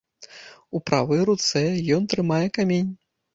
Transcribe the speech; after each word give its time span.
У 0.79 0.79
правай 0.89 1.21
руцэ 1.29 1.63
ён 1.99 2.09
трымае 2.15 2.41
камень. 2.57 2.89